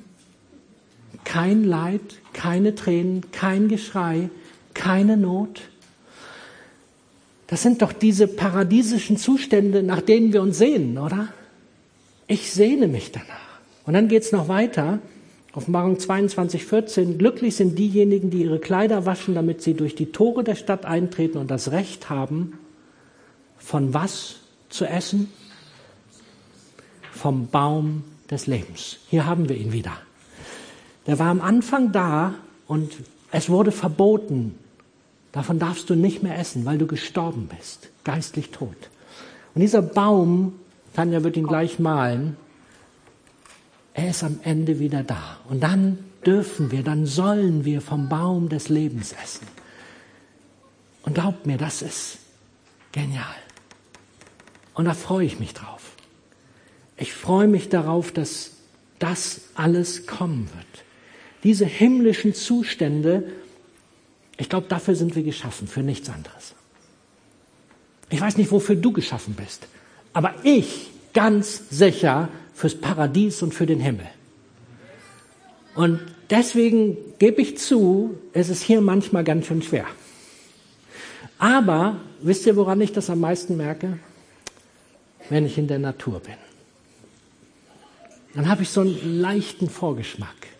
[1.25, 2.01] Kein Leid,
[2.33, 4.29] keine Tränen, kein Geschrei,
[4.75, 5.63] keine Not.
[7.47, 11.29] Das sind doch diese paradiesischen Zustände, nach denen wir uns sehnen, oder?
[12.27, 13.61] Ich sehne mich danach.
[13.87, 14.99] Und dann geht's noch weiter.
[15.53, 17.19] Offenbarung 22, 14.
[17.19, 21.39] Glücklich sind diejenigen, die ihre Kleider waschen, damit sie durch die Tore der Stadt eintreten
[21.39, 22.59] und das Recht haben,
[23.59, 24.37] von was
[24.69, 25.33] zu essen?
[27.13, 28.99] Vom Baum des Lebens.
[29.09, 29.93] Hier haben wir ihn wieder.
[31.07, 32.35] Der war am Anfang da
[32.67, 32.93] und
[33.31, 34.59] es wurde verboten,
[35.35, 38.77] Davon darfst du nicht mehr essen, weil du gestorben bist, geistlich tot.
[39.53, 40.55] Und dieser Baum,
[40.95, 42.37] Tanja wird ihn gleich malen,
[43.95, 45.39] er ist am Ende wieder da.
[45.49, 49.49] Und dann dürfen wir, dann sollen wir vom Baum des Lebens essen.
[51.03, 52.19] Und glaubt mir, das ist
[52.93, 53.25] genial.
[54.75, 55.97] Und da freue ich mich drauf.
[56.97, 58.53] Ich freue mich darauf, dass
[59.01, 60.85] das alles kommen wird.
[61.43, 63.25] Diese himmlischen Zustände,
[64.37, 66.55] ich glaube, dafür sind wir geschaffen, für nichts anderes.
[68.11, 69.67] Ich weiß nicht, wofür du geschaffen bist,
[70.13, 74.07] aber ich ganz sicher fürs Paradies und für den Himmel.
[75.75, 79.87] Und deswegen gebe ich zu, es ist hier manchmal ganz schön schwer.
[81.39, 83.99] Aber wisst ihr, woran ich das am meisten merke?
[85.31, 86.35] Wenn ich in der Natur bin.
[88.35, 90.54] Dann habe ich so einen leichten Vorgeschmack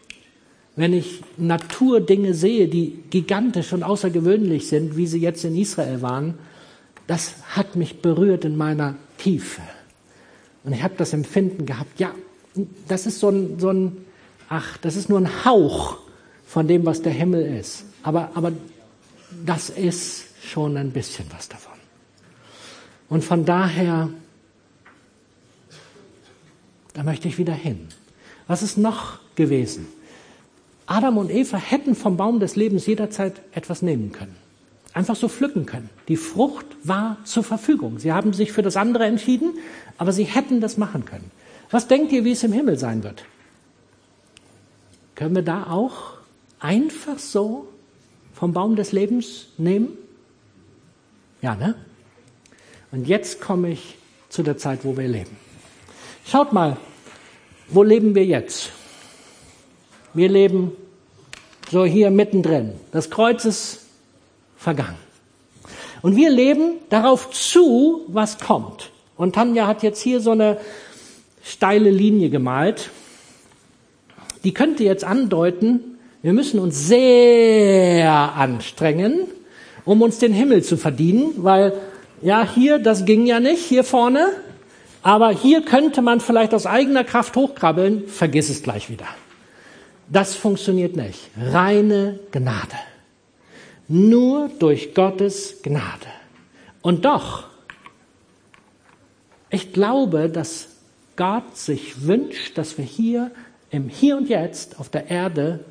[0.77, 6.35] wenn ich Naturdinge sehe, die gigantisch und außergewöhnlich sind, wie sie jetzt in Israel waren,
[7.07, 9.63] das hat mich berührt in meiner Tiefe.
[10.65, 12.13] Und ich habe das Empfinden gehabt, ja,
[12.89, 14.05] das ist so ein, so ein,
[14.49, 15.99] ach, das ist nur ein Hauch
[16.47, 17.85] von dem, was der Himmel ist.
[18.03, 18.53] Aber, aber
[19.45, 21.75] das ist schon ein bisschen was davon.
[23.09, 24.09] Und von daher,
[26.95, 27.89] da möchte ich wieder hin.
[28.47, 29.87] Was ist noch gewesen?
[30.87, 34.37] Adam und Eva hätten vom Baum des Lebens jederzeit etwas nehmen können.
[34.93, 35.91] Einfach so pflücken können.
[36.09, 37.99] Die Frucht war zur Verfügung.
[37.99, 39.55] Sie haben sich für das andere entschieden,
[39.99, 41.31] aber sie hätten das machen können.
[41.71, 43.25] Was denkt ihr, wie es im Himmel sein wird?
[45.15, 46.15] Können wir da auch
[46.61, 47.69] einfach so
[48.33, 49.89] vom Baum des Lebens nehmen?
[51.43, 51.75] Ja, ne?
[52.93, 53.97] Und jetzt komme ich
[54.29, 55.37] zu der Zeit, wo wir leben.
[56.27, 56.77] Schaut mal,
[57.69, 58.71] wo leben wir jetzt?
[60.15, 60.73] Wir leben
[61.71, 62.73] so hier mittendrin.
[62.93, 63.81] Das Kreuz ist
[64.57, 64.97] vergangen.
[66.03, 68.91] Und wir leben darauf zu, was kommt.
[69.17, 70.59] Und Tanja hat jetzt hier so eine
[71.43, 72.91] steile Linie gemalt.
[74.45, 79.27] Die könnte jetzt andeuten, wir müssen uns sehr anstrengen,
[79.85, 81.75] um uns den Himmel zu verdienen, weil
[82.23, 84.29] ja, hier, das ging ja nicht, hier vorne,
[85.03, 89.07] aber hier könnte man vielleicht aus eigener Kraft hochkrabbeln, vergiss es gleich wieder.
[90.15, 91.29] Das funktioniert nicht.
[91.37, 92.77] Reine Gnade.
[93.89, 96.07] Nur durch Gottes Gnade.
[96.83, 97.49] Und doch,
[99.51, 100.69] ich glaube, dass
[101.17, 103.33] Gott sich wünscht, dass wir hier
[103.71, 105.65] im Hier und Jetzt auf der Erde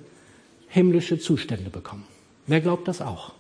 [0.67, 2.03] himmlische Zustände bekommen.
[2.45, 3.31] Wer glaubt das auch?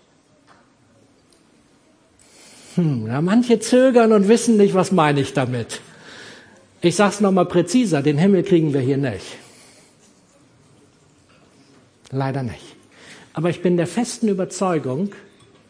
[2.75, 5.81] Hm, ja, manche zögern und wissen nicht, was meine ich damit.
[6.79, 9.42] Ich sage es nochmal präziser, den Himmel kriegen wir hier nicht.
[12.13, 12.77] Leider nicht.
[13.33, 15.13] Aber ich bin der festen Überzeugung,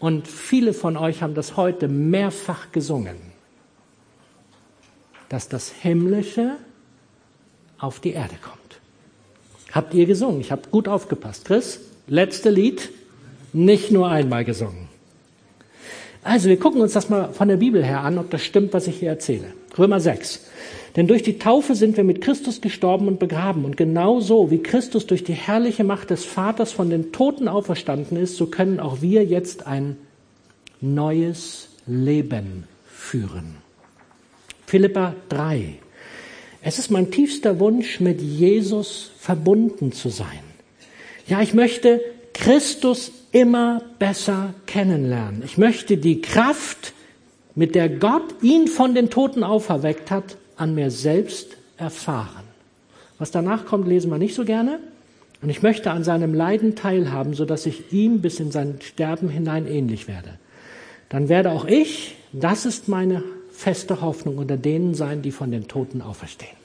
[0.03, 3.15] Und viele von euch haben das heute mehrfach gesungen,
[5.29, 6.57] dass das Himmlische
[7.77, 8.81] auf die Erde kommt.
[9.71, 10.41] Habt ihr gesungen?
[10.41, 11.45] Ich habe gut aufgepasst.
[11.45, 12.89] Chris, letzte Lied,
[13.53, 14.89] nicht nur einmal gesungen.
[16.21, 18.87] Also wir gucken uns das mal von der Bibel her an, ob das stimmt, was
[18.87, 19.53] ich hier erzähle.
[19.77, 20.47] Römer 6.
[20.95, 23.65] Denn durch die Taufe sind wir mit Christus gestorben und begraben.
[23.65, 28.37] Und genauso wie Christus durch die herrliche Macht des Vaters von den Toten auferstanden ist,
[28.37, 29.97] so können auch wir jetzt ein
[30.81, 33.55] neues Leben führen.
[34.67, 35.79] Philippa 3.
[36.61, 40.39] Es ist mein tiefster Wunsch, mit Jesus verbunden zu sein.
[41.27, 42.01] Ja, ich möchte
[42.33, 45.41] Christus immer besser kennenlernen.
[45.45, 46.93] Ich möchte die Kraft,
[47.55, 52.43] mit der Gott ihn von den Toten auferweckt hat, an mir selbst erfahren.
[53.17, 54.79] Was danach kommt, lesen wir nicht so gerne.
[55.41, 59.67] Und ich möchte an seinem Leiden teilhaben, sodass ich ihm bis in sein Sterben hinein
[59.67, 60.39] ähnlich werde.
[61.09, 65.67] Dann werde auch ich, das ist meine feste Hoffnung, unter denen sein, die von den
[65.67, 66.55] Toten auferstehen.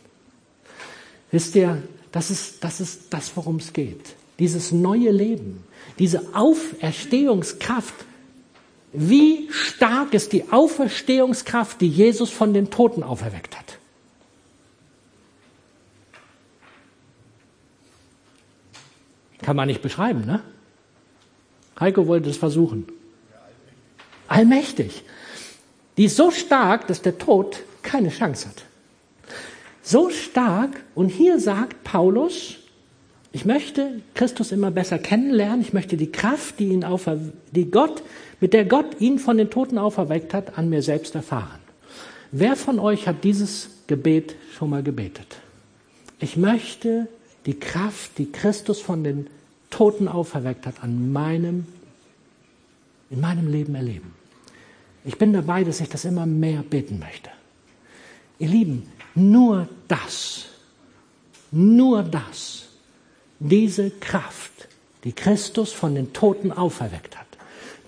[1.31, 4.15] Wisst ihr, das ist das, ist das worum es geht.
[4.39, 5.65] Dieses neue Leben,
[5.99, 7.95] diese Auferstehungskraft.
[8.93, 13.78] Wie stark ist die Auferstehungskraft, die Jesus von den Toten auferweckt hat?
[19.49, 20.43] Kann man nicht beschreiben, ne?
[21.81, 22.87] Heiko wollte es versuchen.
[24.27, 25.05] Allmächtig.
[25.97, 28.65] Die ist so stark, dass der Tod keine Chance hat.
[29.83, 32.57] So stark, und hier sagt Paulus,
[33.33, 37.17] ich möchte Christus immer besser kennenlernen, ich möchte die Kraft, die, ihn aufer
[37.51, 38.03] die Gott,
[38.41, 41.61] mit der Gott ihn von den Toten auferweckt hat, an mir selbst erfahren.
[42.33, 45.39] Wer von euch hat dieses Gebet schon mal gebetet?
[46.21, 47.09] Ich möchte
[47.47, 49.29] die Kraft, die Christus von den
[49.71, 51.67] Toten auferweckt hat, an meinem,
[53.11, 54.15] in meinem Leben erleben.
[55.05, 57.31] Ich bin dabei, dass ich das immer mehr beten möchte.
[58.39, 60.47] Ihr Lieben, nur das,
[61.51, 62.67] nur das,
[63.39, 64.69] diese Kraft,
[65.05, 67.27] die Christus von den Toten auferweckt hat,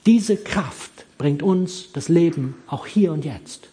[0.06, 3.68] diese Kraft bringt uns das Leben auch hier und jetzt.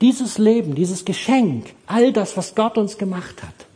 [0.00, 3.67] Dieses Leben, dieses Geschenk, all das, was Gott uns gemacht hat,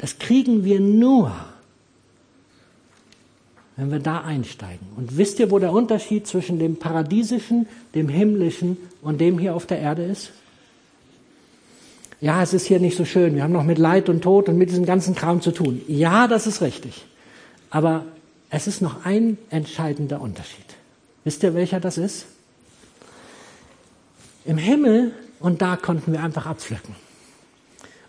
[0.00, 1.34] das kriegen wir nur,
[3.76, 4.86] wenn wir da einsteigen.
[4.96, 9.66] Und wisst ihr, wo der Unterschied zwischen dem Paradiesischen, dem Himmlischen und dem hier auf
[9.66, 10.30] der Erde ist?
[12.22, 14.56] Ja, es ist hier nicht so schön, wir haben noch mit Leid und Tod und
[14.56, 15.82] mit diesem ganzen Kram zu tun.
[15.86, 17.04] Ja, das ist richtig.
[17.68, 18.06] Aber
[18.48, 20.64] es ist noch ein entscheidender Unterschied.
[21.24, 22.24] Wisst ihr, welcher das ist?
[24.46, 26.94] Im Himmel und da konnten wir einfach abpflücken.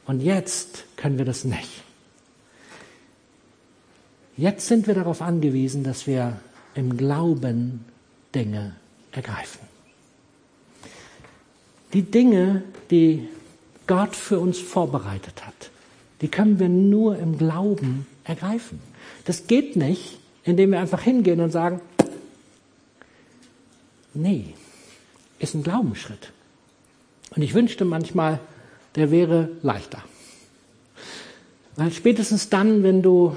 [0.06, 1.84] Und jetzt können wir das nicht.
[4.38, 6.40] Jetzt sind wir darauf angewiesen, dass wir
[6.74, 7.86] im Glauben
[8.34, 8.76] Dinge
[9.12, 9.60] ergreifen.
[11.94, 13.28] Die Dinge, die
[13.88, 15.70] Gott für uns vorbereitet hat,
[16.22, 18.80] die können wir nur im Glauben ergreifen.
[19.26, 21.82] Das geht nicht, indem wir einfach hingehen und sagen,
[24.14, 24.54] nee,
[25.40, 26.32] ist ein Glaubensschritt.
[27.36, 28.40] Und ich wünschte manchmal,
[28.96, 30.04] der wäre leichter.
[31.76, 33.36] Weil spätestens dann, wenn du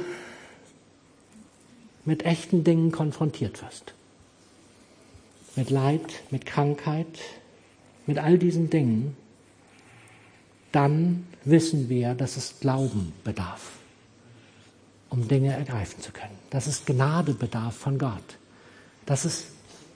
[2.05, 3.95] mit echten Dingen konfrontiert wirst.
[5.57, 7.07] Mit Leid, mit Krankheit,
[8.07, 9.17] mit all diesen Dingen,
[10.73, 13.73] dann wissen wir, dass es Glauben bedarf,
[15.09, 16.37] um Dinge ergreifen zu können.
[16.51, 18.39] Dass es Gnade bedarf von Gott.
[19.07, 19.47] Dass es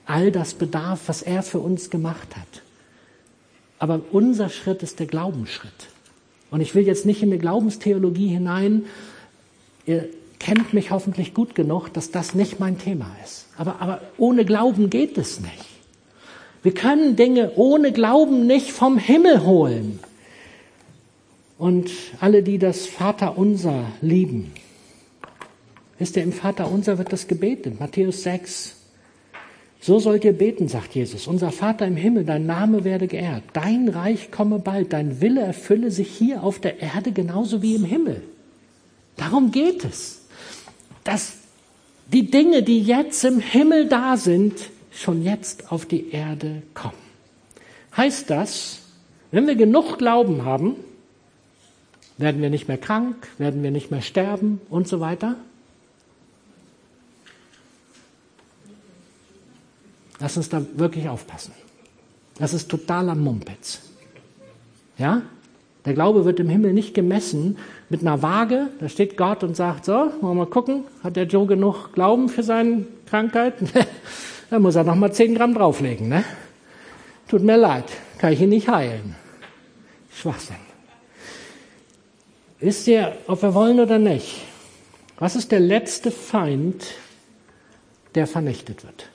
[0.07, 2.63] all das bedarf, was er für uns gemacht hat.
[3.79, 5.89] Aber unser Schritt ist der Glaubensschritt.
[6.51, 8.87] Und ich will jetzt nicht in eine Glaubenstheologie hinein.
[9.87, 13.47] Ihr kennt mich hoffentlich gut genug, dass das nicht mein Thema ist.
[13.57, 15.67] Aber, aber ohne Glauben geht es nicht.
[16.63, 20.01] Wir können Dinge ohne Glauben nicht vom Himmel holen.
[21.57, 24.53] Und alle, die das Vaterunser lieben,
[25.99, 28.78] wisst ihr, im Vaterunser wird das gebetet, Matthäus 6.
[29.81, 31.27] So sollt ihr beten, sagt Jesus.
[31.27, 33.45] Unser Vater im Himmel, dein Name werde geehrt.
[33.53, 34.93] Dein Reich komme bald.
[34.93, 38.23] Dein Wille erfülle sich hier auf der Erde genauso wie im Himmel.
[39.17, 40.19] Darum geht es
[41.09, 41.39] dass
[42.13, 44.53] die Dinge, die jetzt im Himmel da sind,
[44.91, 46.93] schon jetzt auf die Erde kommen.
[47.97, 48.81] Heißt das,
[49.31, 50.77] wenn wir genug Glauben haben,
[52.19, 55.37] werden wir nicht mehr krank, werden wir nicht mehr sterben und so weiter?
[60.21, 61.53] Lass uns da wirklich aufpassen.
[62.39, 63.81] Das ist totaler Mumpitz.
[64.97, 65.23] Ja?
[65.85, 67.57] Der Glaube wird im Himmel nicht gemessen
[67.89, 68.69] mit einer Waage.
[68.81, 72.29] Da steht Gott und sagt, so, wollen wir mal gucken, hat der Joe genug Glauben
[72.29, 73.55] für seine Krankheit?
[74.51, 76.09] da muss er noch mal 10 Gramm drauflegen.
[76.09, 76.25] Ne?
[77.29, 77.85] Tut mir leid,
[78.19, 79.15] kann ich ihn nicht heilen.
[80.13, 80.57] Schwachsinn.
[82.61, 84.43] Wisst ihr, ob wir wollen oder nicht,
[85.19, 86.87] was ist der letzte Feind,
[88.15, 89.11] der vernichtet wird?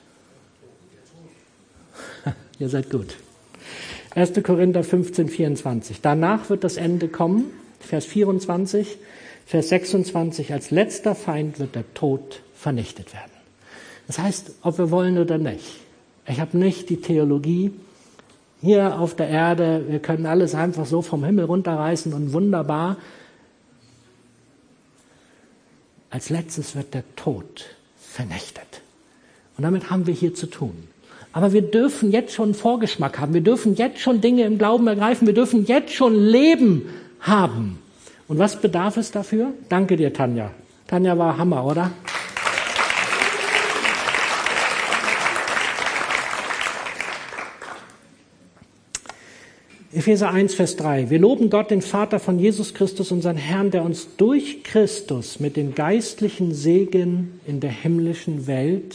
[2.58, 3.16] Ihr seid gut.
[4.14, 4.42] 1.
[4.42, 6.00] Korinther 15, 24.
[6.00, 7.46] Danach wird das Ende kommen.
[7.80, 8.96] Vers 24,
[9.46, 10.52] Vers 26.
[10.52, 13.32] Als letzter Feind wird der Tod vernichtet werden.
[14.06, 15.80] Das heißt, ob wir wollen oder nicht.
[16.26, 17.72] Ich habe nicht die Theologie
[18.62, 22.96] hier auf der Erde, wir können alles einfach so vom Himmel runterreißen und wunderbar.
[26.08, 27.66] Als letztes wird der Tod
[27.98, 28.80] vernichtet.
[29.58, 30.88] Und damit haben wir hier zu tun.
[31.34, 33.34] Aber wir dürfen jetzt schon Vorgeschmack haben.
[33.34, 35.26] Wir dürfen jetzt schon Dinge im Glauben ergreifen.
[35.26, 37.80] Wir dürfen jetzt schon Leben haben.
[38.28, 39.52] Und was bedarf es dafür?
[39.68, 40.52] Danke dir, Tanja.
[40.86, 41.90] Tanja war Hammer, oder?
[49.92, 51.10] Epheser 1, Vers 3.
[51.10, 55.56] Wir loben Gott, den Vater von Jesus Christus, unseren Herrn, der uns durch Christus mit
[55.56, 58.94] dem geistlichen Segen in der himmlischen Welt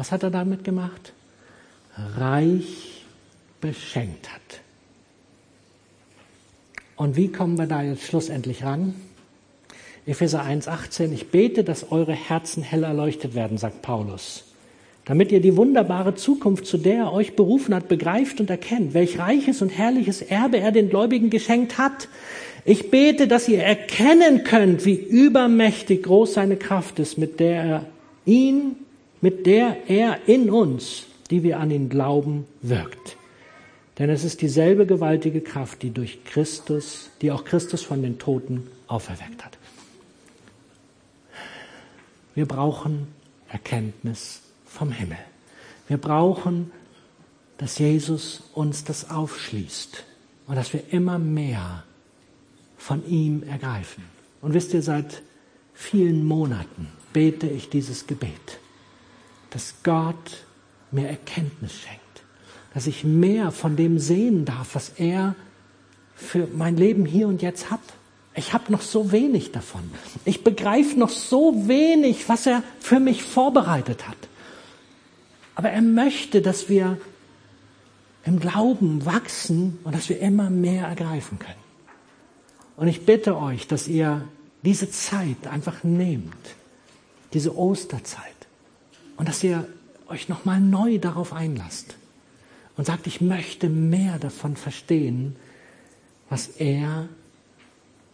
[0.00, 1.12] was hat er damit gemacht?
[2.16, 3.04] Reich
[3.60, 4.62] beschenkt hat.
[6.96, 8.94] Und wie kommen wir da jetzt schlussendlich ran?
[10.06, 14.44] Epheser 1,18, ich bete, dass eure Herzen hell erleuchtet werden, sagt Paulus,
[15.04, 19.18] damit ihr die wunderbare Zukunft, zu der er euch berufen hat, begreift und erkennt, welch
[19.18, 22.08] reiches und herrliches Erbe er den Gläubigen geschenkt hat.
[22.64, 27.86] Ich bete, dass ihr erkennen könnt, wie übermächtig groß seine Kraft ist, mit der er
[28.24, 28.76] ihn
[29.20, 33.16] mit der er in uns, die wir an ihn glauben, wirkt.
[33.98, 38.66] Denn es ist dieselbe gewaltige Kraft, die durch Christus, die auch Christus von den Toten
[38.86, 39.58] auferweckt hat.
[42.34, 43.08] Wir brauchen
[43.48, 45.18] Erkenntnis vom Himmel.
[45.86, 46.70] Wir brauchen,
[47.58, 50.04] dass Jesus uns das aufschließt
[50.46, 51.84] und dass wir immer mehr
[52.78, 54.04] von ihm ergreifen.
[54.40, 55.22] Und wisst ihr, seit
[55.74, 58.60] vielen Monaten bete ich dieses Gebet
[59.50, 60.44] dass Gott
[60.90, 62.00] mir Erkenntnis schenkt,
[62.74, 65.34] dass ich mehr von dem sehen darf, was er
[66.14, 67.80] für mein Leben hier und jetzt hat.
[68.34, 69.82] Ich habe noch so wenig davon.
[70.24, 74.16] Ich begreife noch so wenig, was er für mich vorbereitet hat.
[75.54, 76.98] Aber er möchte, dass wir
[78.24, 81.54] im Glauben wachsen und dass wir immer mehr ergreifen können.
[82.76, 84.26] Und ich bitte euch, dass ihr
[84.62, 86.54] diese Zeit einfach nehmt,
[87.32, 88.39] diese Osterzeit,
[89.20, 89.68] und dass ihr
[90.08, 91.94] euch nochmal neu darauf einlasst
[92.78, 95.36] und sagt, ich möchte mehr davon verstehen,
[96.30, 97.06] was er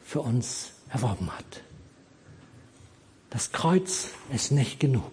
[0.03, 1.63] für uns erworben hat.
[3.31, 5.13] Das Kreuz ist nicht genug,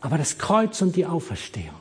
[0.00, 1.72] aber das Kreuz und die Auferstehung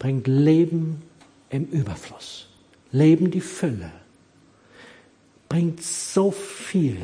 [0.00, 1.04] bringt Leben
[1.48, 2.48] im Überfluss,
[2.90, 3.92] Leben die Fülle,
[5.48, 7.00] bringt so viel,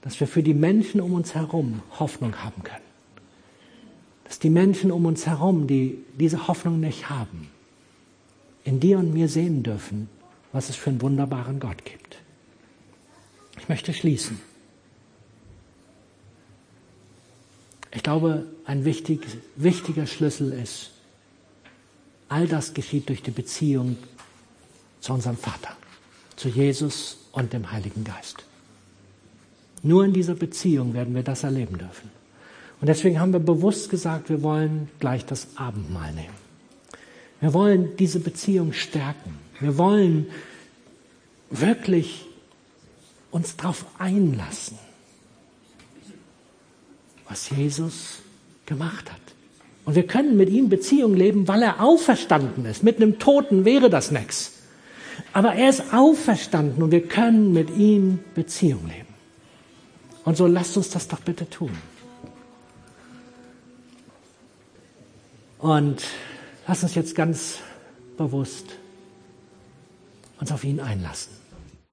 [0.00, 2.91] dass wir für die Menschen um uns herum Hoffnung haben können
[4.32, 7.50] dass die Menschen um uns herum, die diese Hoffnung nicht haben,
[8.64, 10.08] in dir und mir sehen dürfen,
[10.52, 12.16] was es für einen wunderbaren Gott gibt.
[13.58, 14.40] Ich möchte schließen.
[17.90, 19.20] Ich glaube, ein wichtig,
[19.56, 20.92] wichtiger Schlüssel ist,
[22.30, 23.98] all das geschieht durch die Beziehung
[25.00, 25.76] zu unserem Vater,
[26.36, 28.44] zu Jesus und dem Heiligen Geist.
[29.82, 32.21] Nur in dieser Beziehung werden wir das erleben dürfen.
[32.82, 36.34] Und deswegen haben wir bewusst gesagt, wir wollen gleich das Abendmahl nehmen.
[37.40, 39.38] Wir wollen diese Beziehung stärken.
[39.60, 40.26] Wir wollen
[41.48, 42.26] wirklich
[43.30, 44.78] uns darauf einlassen,
[47.28, 48.18] was Jesus
[48.66, 49.20] gemacht hat.
[49.84, 52.82] Und wir können mit ihm Beziehung leben, weil er auferstanden ist.
[52.82, 54.54] Mit einem Toten wäre das nichts.
[55.32, 59.14] Aber er ist auferstanden und wir können mit ihm Beziehung leben.
[60.24, 61.70] Und so lasst uns das doch bitte tun.
[65.62, 66.02] Und
[66.66, 67.60] lass uns jetzt ganz
[68.18, 68.66] bewusst
[70.40, 71.41] uns auf ihn einlassen.